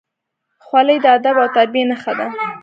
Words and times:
خولۍ 0.65 0.97
د 1.01 1.05
ادب 1.17 1.35
او 1.41 1.47
تربیې 1.55 1.83
نښه 1.89 2.13
ده. 2.19 2.27